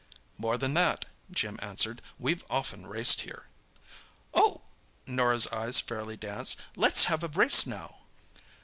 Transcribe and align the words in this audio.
"More 0.39 0.57
than 0.57 0.73
that," 0.73 1.05
Jim 1.29 1.59
answered. 1.61 2.01
"We've 2.17 2.43
often 2.49 2.87
raced 2.87 3.21
here." 3.21 3.45
"Oh!" 4.33 4.61
Norah's 5.05 5.45
eyes 5.49 5.79
fairly 5.79 6.17
danced. 6.17 6.59
"Let's 6.75 7.03
have 7.03 7.21
a 7.21 7.27
race 7.27 7.67
now!" 7.67 7.97